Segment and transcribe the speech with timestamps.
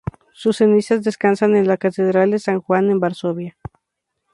[0.33, 3.55] Sus cenizas descansan en la catedral de San Juan en Varsovia.